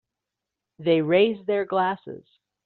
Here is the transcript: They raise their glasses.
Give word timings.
They 0.79 0.99
raise 1.01 1.45
their 1.45 1.63
glasses. 1.63 2.25